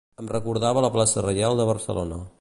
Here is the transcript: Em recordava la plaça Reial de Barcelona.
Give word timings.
Em 0.21 0.29
recordava 0.31 0.83
la 0.85 0.91
plaça 0.97 1.25
Reial 1.27 1.61
de 1.63 1.69
Barcelona. 1.73 2.23